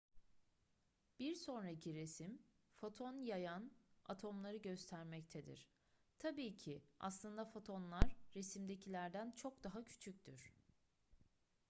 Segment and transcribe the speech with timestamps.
[1.19, 2.41] bir sonraki resim
[2.75, 3.71] foton yayan
[4.05, 5.69] atomları göstermektedir
[6.19, 10.53] tabii ki aslında fotonlar resimdekilerden çok daha küçüktür